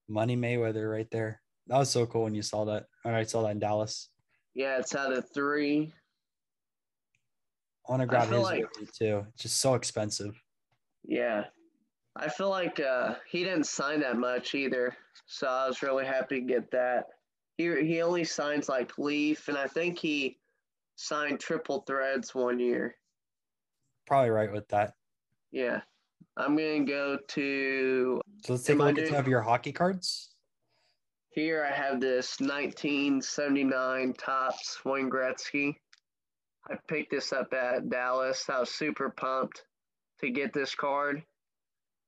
Money 0.09 0.37
Mayweather 0.37 0.91
right 0.91 1.11
there. 1.11 1.41
That 1.67 1.79
was 1.79 1.91
so 1.91 2.07
cool 2.07 2.25
when 2.25 2.35
you 2.35 2.43
saw 2.43 2.65
that. 2.67 2.87
I 3.05 3.25
saw 3.25 3.43
that 3.43 3.51
in 3.51 3.59
Dallas. 3.59 4.11
Yeah, 4.55 4.79
it's 4.79 4.95
out 4.95 5.13
of 5.13 5.31
three. 5.33 5.93
I 7.89 7.93
want 7.93 8.03
to 8.03 8.07
grab 8.07 8.29
his 8.29 8.43
like, 8.43 8.67
too. 8.93 9.25
It's 9.33 9.43
just 9.43 9.61
so 9.61 9.75
expensive. 9.75 10.41
Yeah. 11.07 11.45
I 12.17 12.29
feel 12.29 12.51
like 12.51 12.81
uh, 12.81 13.15
he 13.31 13.45
didn't 13.45 13.65
sign 13.65 14.01
that 14.01 14.17
much 14.17 14.55
either. 14.55 14.95
So 15.27 15.47
I 15.47 15.67
was 15.67 15.83
really 15.83 16.05
happy 16.05 16.41
to 16.41 16.47
get 16.47 16.71
that. 16.73 17.07
He, 17.57 17.65
he 17.87 18.03
only 18.03 18.25
signs 18.25 18.69
like 18.69 18.99
Leaf, 18.99 19.49
and 19.49 19.57
I 19.57 19.67
think 19.67 19.99
he 19.99 20.39
signed 20.97 21.41
Triple 21.41 21.85
Threads 21.87 22.35
one 22.35 22.59
year. 22.61 22.95
Probably 24.07 24.31
right 24.31 24.53
with 24.53 24.69
that. 24.69 24.95
Yeah. 25.51 25.81
I'm 26.37 26.57
going 26.57 26.87
to 26.87 26.93
go 26.93 27.19
to. 27.29 28.21
So 28.45 28.53
let's 28.53 28.65
take 28.65 28.79
a 28.79 28.83
look 28.83 28.99
at 28.99 29.09
some 29.09 29.17
of 29.17 29.29
your 29.29 29.43
hockey 29.43 29.73
cards. 29.73 30.35
Here 31.31 31.65
I 31.65 31.75
have 31.75 32.01
this 32.01 32.39
1979 32.41 34.15
Topps 34.15 34.85
Wayne 34.85 35.11
Gretzky. 35.11 35.77
I 36.71 36.77
picked 36.87 37.11
this 37.11 37.33
up 37.33 37.53
at 37.55 37.89
Dallas. 37.89 38.49
I 38.51 38.61
was 38.61 38.71
super 38.71 39.11
pumped 39.11 39.65
to 40.21 40.31
get 40.31 40.53
this 40.53 40.75
card. 40.75 41.23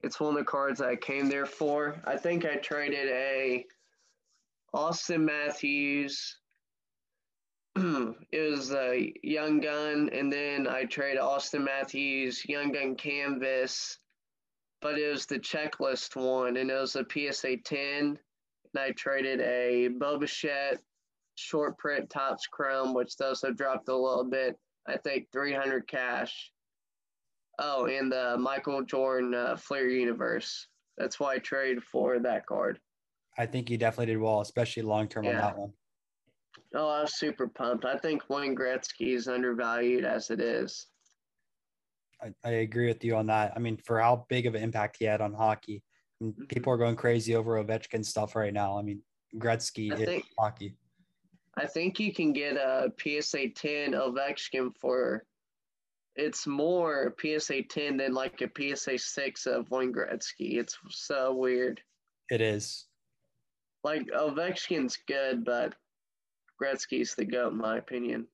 It's 0.02 0.20
one 0.20 0.34
of 0.34 0.38
the 0.38 0.44
cards 0.44 0.80
I 0.80 0.96
came 0.96 1.28
there 1.28 1.46
for. 1.46 2.00
I 2.04 2.16
think 2.16 2.44
I 2.44 2.56
traded 2.56 3.08
a 3.08 3.64
Auston 4.74 5.24
Matthews. 5.24 6.38
it 7.76 8.50
was 8.50 8.72
a 8.72 9.12
Young 9.22 9.60
Gun, 9.60 10.10
and 10.12 10.32
then 10.32 10.66
I 10.66 10.84
traded 10.84 11.20
Auston 11.20 11.64
Matthews 11.64 12.44
Young 12.46 12.72
Gun 12.72 12.96
Canvas, 12.96 13.98
but 14.80 14.98
it 14.98 15.10
was 15.10 15.26
the 15.26 15.38
checklist 15.38 16.16
one, 16.16 16.56
and 16.56 16.70
it 16.70 16.74
was 16.74 16.96
a 16.96 17.04
PSA 17.04 17.58
10. 17.58 18.18
And 18.72 18.82
I 18.82 18.92
traded 18.92 19.40
a 19.40 19.88
Bo 19.88 20.18
Bichette 20.18 20.80
short 21.36 21.78
print 21.78 22.10
Topps 22.10 22.46
Chrome, 22.46 22.94
which 22.94 23.16
those 23.16 23.42
have 23.42 23.56
dropped 23.56 23.88
a 23.88 23.96
little 23.96 24.24
bit. 24.24 24.56
I 24.86 24.96
think 24.96 25.28
300 25.32 25.86
cash. 25.86 26.50
Oh, 27.58 27.86
and 27.86 28.10
the 28.10 28.36
Michael 28.38 28.82
Jordan 28.82 29.34
uh, 29.34 29.56
Fleer 29.56 29.88
Universe. 29.88 30.66
That's 30.96 31.20
why 31.20 31.34
I 31.34 31.38
traded 31.38 31.82
for 31.82 32.18
that 32.18 32.46
card. 32.46 32.78
I 33.38 33.46
think 33.46 33.70
you 33.70 33.78
definitely 33.78 34.12
did 34.12 34.20
well, 34.20 34.40
especially 34.40 34.82
long 34.82 35.08
term 35.08 35.24
yeah. 35.24 35.32
on 35.32 35.36
that 35.36 35.58
one. 35.58 35.72
Oh, 36.74 36.88
I 36.88 37.02
was 37.02 37.18
super 37.18 37.48
pumped. 37.48 37.84
I 37.84 37.96
think 37.96 38.28
Wayne 38.28 38.56
Gretzky 38.56 39.14
is 39.14 39.28
undervalued 39.28 40.04
as 40.04 40.30
it 40.30 40.40
is. 40.40 40.86
I, 42.22 42.32
I 42.44 42.50
agree 42.50 42.86
with 42.86 43.04
you 43.04 43.16
on 43.16 43.26
that. 43.26 43.52
I 43.56 43.58
mean, 43.58 43.76
for 43.78 44.00
how 44.00 44.26
big 44.28 44.46
of 44.46 44.54
an 44.54 44.62
impact 44.62 44.96
he 44.98 45.04
had 45.04 45.20
on 45.20 45.32
hockey, 45.32 45.82
mm-hmm. 46.22 46.44
people 46.44 46.72
are 46.72 46.76
going 46.76 46.96
crazy 46.96 47.34
over 47.34 47.62
Ovechkin 47.62 48.04
stuff 48.04 48.36
right 48.36 48.52
now. 48.52 48.78
I 48.78 48.82
mean, 48.82 49.02
Gretzky 49.36 49.92
I 49.92 50.04
think, 50.04 50.26
hockey. 50.38 50.76
I 51.60 51.66
think 51.66 52.00
you 52.00 52.10
can 52.14 52.32
get 52.32 52.56
a 52.56 52.90
PSA 52.98 53.50
10 53.50 53.92
Ovechkin 53.92 54.74
for 54.80 55.26
it's 56.16 56.46
more 56.46 57.14
PSA 57.20 57.64
10 57.64 57.98
than 57.98 58.14
like 58.14 58.40
a 58.40 58.76
PSA 58.76 58.96
6 58.96 59.46
of 59.46 59.70
Wayne 59.70 59.92
Gretzky. 59.92 60.58
It's 60.58 60.78
so 60.88 61.34
weird. 61.34 61.82
It 62.30 62.40
is. 62.40 62.86
Like 63.84 64.06
Ovechkin's 64.06 64.98
good, 65.06 65.44
but 65.44 65.74
Gretzky's 66.60 67.14
the 67.14 67.26
goat 67.26 67.52
in 67.52 67.58
my 67.58 67.76
opinion. 67.76 68.26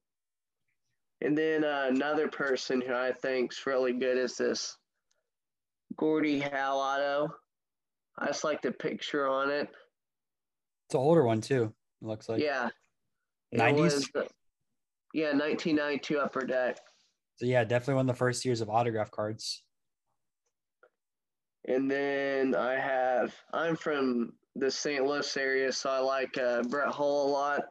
And 1.21 1.37
then 1.37 1.65
uh, 1.65 1.87
another 1.89 2.29
person 2.29 2.81
who 2.81 2.95
I 2.95 3.11
think's 3.11 3.67
really 3.67 3.93
good 3.93 4.19
is 4.19 4.37
this 4.37 4.77
Gordie 5.97 6.39
Howe 6.39 6.77
auto. 6.77 7.35
I 8.19 8.27
just 8.27 8.45
like 8.45 8.63
the 8.63 8.71
picture 8.71 9.27
on 9.27 9.51
it. 9.51 9.69
It's 10.87 10.95
an 10.95 11.01
older 11.01 11.25
one 11.25 11.41
too. 11.41 11.73
It 12.03 12.07
looks 12.07 12.29
like. 12.29 12.41
Yeah, 12.41 12.69
90s? 13.57 14.15
Was, 14.15 14.29
yeah, 15.15 15.33
1992 15.33 16.19
Upper 16.19 16.47
Deck. 16.47 16.79
So, 17.37 17.47
yeah, 17.47 17.65
definitely 17.65 17.95
one 17.95 18.09
of 18.09 18.15
the 18.15 18.19
first 18.19 18.45
years 18.45 18.61
of 18.61 18.71
autograph 18.71 19.11
cards. 19.11 19.63
And 21.69 21.91
then 21.91 22.55
I 22.55 22.75
have, 22.75 23.35
I'm 23.53 23.77
from 23.77 24.33
the 24.55 24.71
St. 24.71 25.05
Louis 25.05 25.37
area, 25.37 25.73
so 25.73 25.91
I 25.91 25.99
like 25.99 26.39
uh, 26.39 26.63
Brett 26.63 26.89
Hull 26.89 27.27
a 27.27 27.31
lot. 27.31 27.63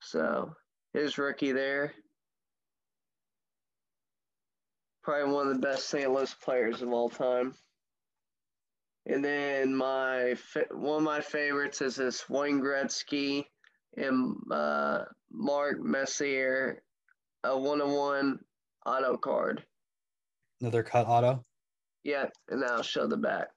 So, 0.00 0.54
his 0.94 1.18
rookie 1.18 1.52
there. 1.52 1.92
Probably 5.02 5.32
one 5.32 5.48
of 5.48 5.54
the 5.54 5.60
best 5.60 5.88
St. 5.88 6.10
Louis 6.10 6.32
players 6.34 6.80
of 6.80 6.92
all 6.92 7.08
time. 7.08 7.54
And 9.06 9.24
then 9.24 9.74
my 9.74 10.36
one 10.70 10.98
of 10.98 11.02
my 11.02 11.20
favorites 11.20 11.82
is 11.82 11.96
this 11.96 12.28
Wayne 12.30 12.60
Gretzky 12.60 13.46
and 13.96 14.36
uh, 14.50 15.04
Mark 15.30 15.80
Messier 15.80 16.82
a 17.44 17.58
one 17.58 17.80
on 17.80 17.92
one 17.92 18.38
auto 18.86 19.16
card. 19.16 19.64
Another 20.60 20.82
cut 20.82 21.06
auto? 21.06 21.44
Yeah, 22.04 22.26
and 22.48 22.64
I'll 22.64 22.82
show 22.82 23.06
the 23.06 23.16
back. 23.16 23.48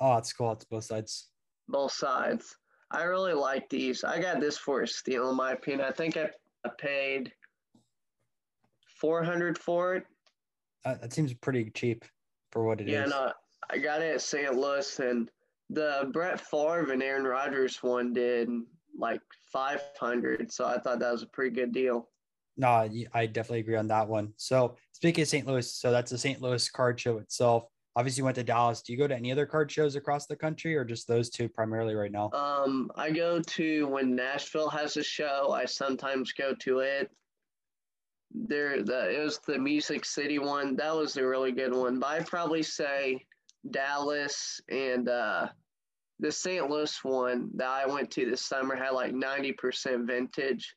Oh, 0.00 0.16
it's 0.16 0.32
cool. 0.32 0.52
It's 0.52 0.64
both 0.64 0.84
sides. 0.84 1.28
Both 1.68 1.92
sides. 1.92 2.54
I 2.90 3.02
really 3.02 3.34
like 3.34 3.68
these. 3.68 4.04
I 4.04 4.20
got 4.20 4.40
this 4.40 4.56
for 4.56 4.82
a 4.82 4.88
steal, 4.88 5.30
in 5.30 5.36
my 5.36 5.52
opinion. 5.52 5.86
I 5.86 5.92
think 5.92 6.16
I, 6.16 6.28
I 6.64 6.70
paid 6.78 7.32
400 9.00 9.58
for 9.58 9.96
it. 9.96 10.04
Uh, 10.84 10.94
that 10.94 11.12
seems 11.12 11.34
pretty 11.34 11.70
cheap 11.74 12.04
for 12.52 12.64
what 12.64 12.80
it 12.80 12.88
yeah, 12.88 13.04
is. 13.04 13.10
yeah, 13.10 13.26
no, 13.26 13.32
I 13.70 13.78
got 13.78 14.00
it 14.00 14.14
at 14.14 14.22
St. 14.22 14.54
Louis, 14.54 14.98
and 15.00 15.30
the 15.70 16.08
Brett 16.12 16.40
Favre 16.40 16.92
and 16.92 17.02
Aaron 17.02 17.24
Rodgers 17.24 17.82
one 17.82 18.12
did 18.12 18.48
like 18.98 19.20
500. 19.52 20.52
So 20.52 20.66
I 20.66 20.78
thought 20.78 20.98
that 21.00 21.12
was 21.12 21.22
a 21.22 21.26
pretty 21.26 21.54
good 21.54 21.72
deal. 21.72 22.08
No, 22.56 22.88
I 23.14 23.26
definitely 23.26 23.60
agree 23.60 23.76
on 23.76 23.86
that 23.88 24.08
one. 24.08 24.32
So 24.36 24.76
speaking 24.92 25.22
of 25.22 25.28
St. 25.28 25.46
Louis, 25.46 25.72
so 25.72 25.92
that's 25.92 26.10
the 26.10 26.18
St. 26.18 26.42
Louis 26.42 26.68
card 26.68 26.98
show 26.98 27.18
itself. 27.18 27.64
obviously 27.94 28.20
you 28.20 28.24
went 28.24 28.34
to 28.34 28.42
Dallas. 28.42 28.82
Do 28.82 28.92
you 28.92 28.98
go 28.98 29.06
to 29.06 29.14
any 29.14 29.30
other 29.30 29.46
card 29.46 29.70
shows 29.70 29.94
across 29.94 30.26
the 30.26 30.34
country 30.34 30.74
or 30.74 30.84
just 30.84 31.06
those 31.06 31.30
two 31.30 31.48
primarily 31.48 31.94
right 31.94 32.10
now? 32.10 32.30
Um, 32.32 32.90
I 32.96 33.10
go 33.10 33.40
to 33.40 33.86
when 33.86 34.16
Nashville 34.16 34.70
has 34.70 34.96
a 34.96 35.04
show, 35.04 35.52
I 35.52 35.66
sometimes 35.66 36.32
go 36.32 36.52
to 36.54 36.80
it. 36.80 37.10
There 38.32 38.82
the 38.82 39.08
it 39.18 39.22
was 39.24 39.38
the 39.46 39.58
Music 39.58 40.04
City 40.04 40.38
one. 40.38 40.76
That 40.76 40.94
was 40.94 41.16
a 41.16 41.26
really 41.26 41.52
good 41.52 41.72
one. 41.74 41.98
But 41.98 42.06
I'd 42.08 42.26
probably 42.26 42.62
say 42.62 43.24
Dallas 43.70 44.60
and 44.68 45.08
uh 45.08 45.48
the 46.20 46.32
St. 46.32 46.68
Louis 46.68 47.04
one 47.04 47.50
that 47.54 47.68
I 47.68 47.86
went 47.86 48.10
to 48.12 48.28
this 48.28 48.42
summer 48.42 48.74
had 48.74 48.90
like 48.90 49.12
90% 49.12 50.06
vintage. 50.06 50.74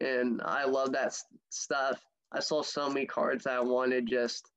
And 0.00 0.42
I 0.44 0.64
love 0.64 0.92
that 0.92 1.14
stuff. 1.50 2.00
I 2.32 2.40
saw 2.40 2.62
so 2.62 2.88
many 2.88 3.06
cards 3.06 3.46
I 3.46 3.60
wanted, 3.60 4.08
just 4.08 4.50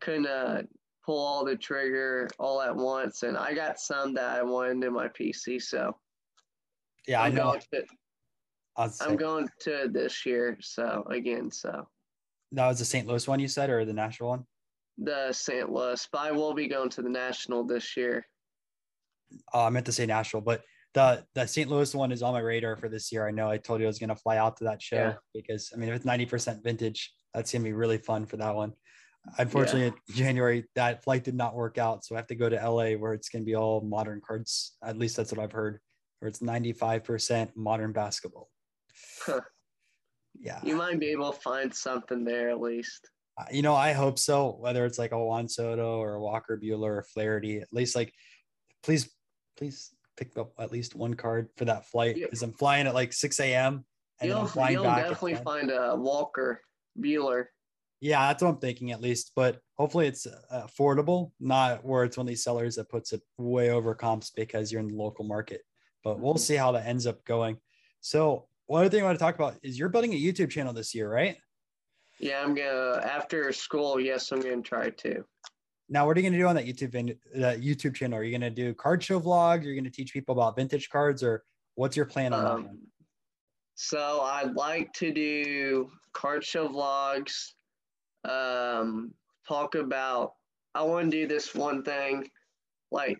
couldn't 0.00 0.26
uh, 0.26 0.62
pull 1.04 1.18
all 1.18 1.44
the 1.44 1.56
trigger 1.56 2.28
all 2.38 2.60
at 2.60 2.74
once. 2.74 3.22
And 3.22 3.36
I 3.36 3.54
got 3.54 3.80
some 3.80 4.12
that 4.14 4.38
I 4.38 4.42
wanted 4.42 4.84
in 4.84 4.92
my 4.92 5.08
PC. 5.08 5.62
So 5.62 5.96
yeah, 7.06 7.22
I'm 7.22 7.32
I 7.32 7.34
know. 7.34 7.42
Going 7.44 7.62
to, 7.72 7.84
I'm 9.00 9.16
going 9.16 9.48
to 9.60 9.88
this 9.90 10.26
year. 10.26 10.58
So 10.60 11.06
again, 11.10 11.50
so 11.50 11.86
that 12.52 12.68
was 12.68 12.78
the 12.78 12.84
St. 12.84 13.06
Louis 13.06 13.26
one 13.26 13.40
you 13.40 13.48
said, 13.48 13.70
or 13.70 13.84
the 13.84 13.92
Nashville 13.92 14.28
one? 14.28 14.44
The 14.98 15.32
St. 15.32 15.70
Louis, 15.70 16.06
but 16.12 16.20
I 16.20 16.32
will 16.32 16.52
be 16.52 16.68
going 16.68 16.90
to 16.90 17.02
the 17.02 17.08
National 17.08 17.64
this 17.64 17.96
year. 17.96 18.26
Oh, 19.52 19.64
I 19.64 19.70
meant 19.70 19.86
to 19.86 19.92
say 19.92 20.06
Nashville, 20.06 20.40
but 20.40 20.62
the 20.94 21.24
the 21.34 21.46
St. 21.46 21.70
Louis 21.70 21.94
one 21.94 22.12
is 22.12 22.22
on 22.22 22.34
my 22.34 22.40
radar 22.40 22.76
for 22.76 22.88
this 22.88 23.10
year. 23.12 23.26
I 23.26 23.30
know 23.30 23.50
I 23.50 23.58
told 23.58 23.80
you 23.80 23.86
I 23.86 23.88
was 23.88 23.98
going 23.98 24.10
to 24.10 24.16
fly 24.16 24.36
out 24.36 24.56
to 24.58 24.64
that 24.64 24.82
show 24.82 24.96
yeah. 24.96 25.14
because 25.34 25.70
I 25.74 25.78
mean, 25.78 25.88
if 25.88 25.96
it's 25.96 26.04
ninety 26.04 26.26
percent 26.26 26.62
vintage, 26.62 27.12
that's 27.32 27.52
going 27.52 27.62
to 27.62 27.68
be 27.68 27.72
really 27.72 27.98
fun 27.98 28.26
for 28.26 28.36
that 28.38 28.54
one. 28.54 28.72
Unfortunately, 29.38 29.82
yeah. 29.82 29.86
in 30.08 30.14
January 30.14 30.64
that 30.74 31.04
flight 31.04 31.24
did 31.24 31.34
not 31.34 31.54
work 31.54 31.78
out, 31.78 32.04
so 32.04 32.14
I 32.14 32.18
have 32.18 32.26
to 32.26 32.34
go 32.34 32.48
to 32.48 32.56
LA 32.56 32.92
where 32.92 33.14
it's 33.14 33.28
going 33.28 33.42
to 33.42 33.46
be 33.46 33.54
all 33.54 33.80
modern 33.80 34.20
cards. 34.26 34.76
At 34.84 34.98
least 34.98 35.16
that's 35.16 35.32
what 35.32 35.40
I've 35.40 35.52
heard, 35.52 35.78
where 36.18 36.28
it's 36.28 36.42
ninety 36.42 36.72
five 36.72 37.04
percent 37.04 37.50
modern 37.56 37.92
basketball. 37.92 38.50
Huh. 39.24 39.40
Yeah, 40.40 40.60
you 40.62 40.76
might 40.76 40.98
be 40.98 41.10
able 41.10 41.32
to 41.32 41.40
find 41.40 41.72
something 41.72 42.24
there 42.24 42.50
at 42.50 42.60
least. 42.60 43.08
Uh, 43.38 43.44
you 43.50 43.62
know, 43.62 43.74
I 43.74 43.92
hope 43.92 44.18
so. 44.18 44.56
Whether 44.58 44.84
it's 44.84 44.98
like 44.98 45.12
a 45.12 45.18
Juan 45.18 45.48
Soto 45.48 45.98
or 45.98 46.14
a 46.14 46.20
Walker 46.20 46.58
Buehler 46.62 46.98
or 46.98 47.06
Flaherty, 47.14 47.58
at 47.58 47.72
least 47.72 47.96
like, 47.96 48.12
please 48.82 49.10
please 49.56 49.94
pick 50.16 50.36
up 50.36 50.52
at 50.58 50.72
least 50.72 50.94
one 50.94 51.14
card 51.14 51.48
for 51.56 51.64
that 51.64 51.86
flight 51.86 52.16
because 52.16 52.42
I'm 52.42 52.52
flying 52.52 52.86
at 52.86 52.94
like 52.94 53.12
6 53.12 53.40
a.m. 53.40 53.84
and 54.20 54.30
you'll, 54.30 54.40
I'm 54.40 54.46
flying 54.46 54.74
you'll 54.74 54.84
back 54.84 55.04
definitely 55.04 55.36
find 55.36 55.70
a 55.70 55.96
Walker 55.96 56.60
Buehler. 57.00 57.46
Yeah, 58.00 58.26
that's 58.26 58.42
what 58.42 58.50
I'm 58.50 58.58
thinking 58.58 58.90
at 58.90 59.00
least. 59.00 59.32
But 59.36 59.60
hopefully 59.76 60.06
it's 60.08 60.26
uh, 60.26 60.66
affordable, 60.66 61.30
not 61.38 61.84
where 61.84 62.04
it's 62.04 62.16
one 62.16 62.26
of 62.26 62.28
these 62.28 62.42
sellers 62.42 62.76
that 62.76 62.88
puts 62.88 63.12
it 63.12 63.22
way 63.38 63.70
over 63.70 63.94
comps 63.94 64.30
because 64.30 64.72
you're 64.72 64.80
in 64.80 64.88
the 64.88 64.96
local 64.96 65.24
market. 65.24 65.62
But 66.02 66.18
we'll 66.18 66.34
mm-hmm. 66.34 66.40
see 66.40 66.56
how 66.56 66.72
that 66.72 66.86
ends 66.86 67.06
up 67.06 67.24
going. 67.24 67.58
So 68.00 68.46
one 68.66 68.80
other 68.80 68.90
thing 68.90 69.02
I 69.02 69.06
want 69.06 69.18
to 69.18 69.24
talk 69.24 69.36
about 69.36 69.56
is 69.62 69.78
you're 69.78 69.88
building 69.88 70.14
a 70.14 70.20
YouTube 70.20 70.50
channel 70.50 70.72
this 70.72 70.94
year, 70.94 71.10
right? 71.10 71.36
Yeah, 72.18 72.42
I'm 72.42 72.54
gonna 72.54 73.00
after 73.04 73.52
school. 73.52 74.00
Yes, 74.00 74.30
I'm 74.32 74.40
gonna 74.40 74.62
try 74.62 74.90
to. 74.90 75.24
Now, 75.92 76.06
what 76.06 76.16
are 76.16 76.20
you 76.20 76.24
going 76.24 76.32
to 76.32 76.38
do 76.38 76.48
on 76.48 76.56
that 76.56 76.64
YouTube 76.64 77.18
YouTube 77.62 77.94
channel? 77.94 78.18
Are 78.18 78.22
you 78.22 78.30
going 78.30 78.40
to 78.40 78.48
do 78.48 78.72
card 78.72 79.04
show 79.04 79.20
vlogs? 79.20 79.60
Are 79.60 79.64
You're 79.64 79.74
going 79.74 79.84
to 79.84 79.90
teach 79.90 80.14
people 80.14 80.34
about 80.34 80.56
vintage 80.56 80.88
cards, 80.88 81.22
or 81.22 81.44
what's 81.74 81.98
your 81.98 82.06
plan 82.06 82.32
on 82.32 82.46
um, 82.46 82.62
that? 82.62 82.70
So 83.74 84.22
I'd 84.22 84.54
like 84.54 84.90
to 84.94 85.12
do 85.12 85.90
card 86.14 86.44
show 86.44 86.66
vlogs. 86.66 87.52
Um, 88.24 89.12
talk 89.46 89.74
about. 89.74 90.32
I 90.74 90.82
want 90.82 91.10
to 91.10 91.16
do 91.18 91.26
this 91.26 91.54
one 91.54 91.82
thing, 91.82 92.26
like 92.90 93.18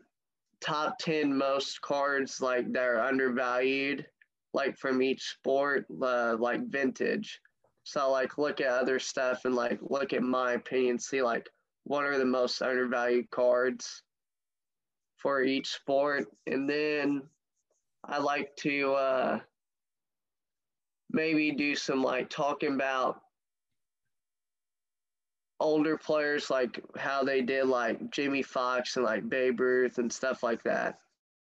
top 0.62 0.96
ten 0.98 1.36
most 1.36 1.78
cards 1.82 2.40
like 2.40 2.72
that 2.72 2.84
are 2.84 3.02
undervalued, 3.02 4.06
like 4.54 4.78
from 4.78 5.02
each 5.02 5.22
sport, 5.22 5.84
uh, 6.00 6.36
like 6.38 6.66
vintage. 6.68 7.38
So 7.84 8.10
like 8.10 8.38
look 8.38 8.62
at 8.62 8.68
other 8.68 8.98
stuff 8.98 9.44
and 9.44 9.54
like 9.54 9.78
look 9.82 10.14
at 10.14 10.22
my 10.22 10.52
opinion, 10.52 10.98
see 10.98 11.20
like 11.20 11.46
what 11.84 12.04
are 12.04 12.18
the 12.18 12.24
most 12.24 12.62
undervalued 12.62 13.30
cards 13.30 14.02
for 15.22 15.42
each 15.42 15.68
sport. 15.68 16.26
And 16.46 16.68
then 16.68 17.22
I 18.04 18.18
like 18.18 18.54
to 18.56 18.94
uh, 18.94 19.40
maybe 21.10 21.52
do 21.52 21.74
some 21.76 22.02
like 22.02 22.28
talking 22.28 22.74
about 22.74 23.20
older 25.60 25.96
players, 25.96 26.50
like 26.50 26.82
how 26.96 27.22
they 27.22 27.40
did 27.40 27.66
like 27.66 28.10
Jimmie 28.10 28.42
Foxx 28.42 28.96
and 28.96 29.04
like 29.04 29.28
Babe 29.28 29.60
Ruth 29.60 29.98
and 29.98 30.12
stuff 30.12 30.42
like 30.42 30.62
that. 30.64 30.98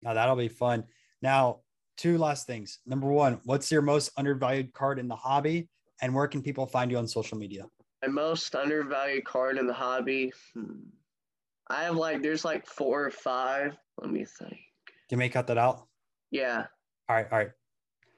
Now 0.02 0.14
that'll 0.14 0.36
be 0.36 0.48
fun. 0.48 0.84
Now, 1.22 1.60
two 1.96 2.18
last 2.18 2.46
things. 2.46 2.78
Number 2.86 3.08
one, 3.08 3.40
what's 3.44 3.72
your 3.72 3.82
most 3.82 4.12
undervalued 4.16 4.72
card 4.72 4.98
in 4.98 5.08
the 5.08 5.16
hobby? 5.16 5.68
And 6.02 6.14
where 6.14 6.28
can 6.28 6.42
people 6.42 6.66
find 6.66 6.90
you 6.90 6.98
on 6.98 7.08
social 7.08 7.38
media? 7.38 7.64
My 8.02 8.08
most 8.08 8.54
undervalued 8.54 9.24
card 9.24 9.58
in 9.58 9.66
the 9.66 9.72
hobby. 9.72 10.32
Hmm. 10.54 10.88
I 11.68 11.84
have 11.84 11.96
like 11.96 12.22
there's 12.22 12.44
like 12.44 12.66
four 12.66 13.04
or 13.04 13.10
five. 13.10 13.76
Let 14.00 14.10
me 14.10 14.24
think. 14.24 14.58
Can 15.08 15.18
we 15.18 15.28
cut 15.28 15.46
that 15.48 15.58
out? 15.58 15.86
Yeah. 16.30 16.66
All 17.08 17.16
right. 17.16 17.26
All 17.30 17.38
right. 17.38 17.50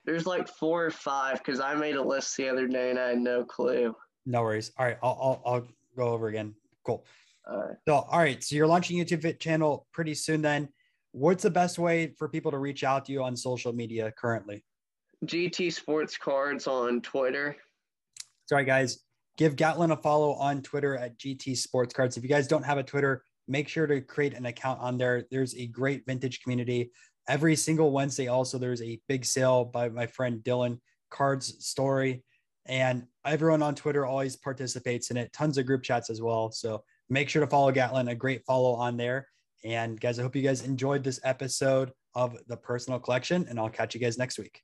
There's 0.05 0.27
like 0.27 0.49
four 0.49 0.87
or 0.87 0.91
five 0.91 1.39
because 1.39 1.61
I 1.61 1.75
made 1.75 1.97
a 1.97 2.03
list 2.03 2.37
the 2.37 2.49
other 2.49 2.67
day 2.67 2.91
and 2.91 2.99
I 2.99 3.09
had 3.11 3.19
no 3.19 3.45
clue. 3.45 3.95
No 4.27 4.43
worries. 4.43 4.73
All 4.79 4.87
right. 4.87 4.99
I'll 5.03 5.19
I'll, 5.45 5.53
I'll 5.55 5.69
go 5.97 6.09
over 6.09 6.29
again. 6.29 6.55
Cool. 6.85 7.05
All 7.49 7.59
right. 7.59 7.77
So 7.87 7.95
all 7.95 8.19
right. 8.19 8.43
So 8.43 8.57
you're 8.57 8.67
launching 8.67 8.99
YouTube 8.99 9.39
channel 9.39 9.87
pretty 9.93 10.15
soon. 10.15 10.43
Then, 10.43 10.69
what's 11.13 11.43
the 11.43 11.51
best 11.51 11.79
way 11.79 12.15
for 12.19 12.29
people 12.29 12.51
to 12.51 12.59
reach 12.59 12.85
out 12.85 13.07
to 13.07 13.13
you 13.13 13.23
on 13.23 13.37
social 13.37 13.73
media 13.73 14.13
currently? 14.17 14.65
GT 15.25 15.73
Sports 15.73 16.17
Cards 16.17 16.67
on 16.67 17.01
Twitter. 17.01 17.57
Sorry, 18.47 18.65
guys 18.65 18.99
give 19.39 19.57
Gatlin 19.57 19.93
a 19.93 19.97
follow 19.97 20.35
on 20.35 20.61
Twitter 20.61 20.97
at 20.97 21.17
GT 21.17 21.57
Sports 21.57 21.95
Cards. 21.95 22.17
If 22.17 22.25
you 22.25 22.29
guys 22.29 22.49
don't 22.49 22.65
have 22.65 22.77
a 22.77 22.83
Twitter, 22.83 23.23
make 23.47 23.69
sure 23.69 23.87
to 23.87 24.01
create 24.03 24.35
an 24.35 24.45
account 24.45 24.81
on 24.81 24.99
there. 24.99 25.25
There's 25.31 25.55
a 25.55 25.69
great 25.69 26.05
vintage 26.05 26.43
community. 26.43 26.91
Every 27.29 27.57
single 27.57 27.93
Wednesday, 27.93 28.27
also, 28.27 28.59
there's 28.59 28.83
a 28.83 29.01
big 29.09 29.25
sale 29.25 29.65
by 29.65 29.89
my 29.89 30.07
friend 30.07 30.41
Dylan 30.43 30.81
Cards 31.11 31.65
Story. 31.65 32.25
And 32.67 33.07
everyone 33.25 33.63
on 33.63 33.75
Twitter 33.75 34.05
always 34.05 34.37
participates 34.37 35.11
in 35.11 35.17
it, 35.17 35.33
tons 35.33 35.57
of 35.57 35.65
group 35.65 35.83
chats 35.83 36.11
as 36.11 36.21
well. 36.21 36.51
So 36.51 36.83
make 37.09 37.29
sure 37.29 37.41
to 37.41 37.47
follow 37.47 37.73
Gatlin, 37.73 38.09
a 38.09 38.15
great 38.15 38.45
follow 38.45 38.75
on 38.75 38.97
there. 38.97 39.29
And 39.65 39.99
guys, 40.01 40.19
I 40.19 40.23
hope 40.23 40.37
you 40.37 40.43
guys 40.43 40.63
enjoyed 40.63 41.03
this 41.03 41.21
episode 41.25 41.93
of 42.15 42.37
the 42.49 42.57
personal 42.57 42.99
collection, 42.99 43.47
and 43.49 43.59
I'll 43.59 43.71
catch 43.71 43.95
you 43.95 44.01
guys 44.01 44.19
next 44.19 44.39
week. 44.39 44.63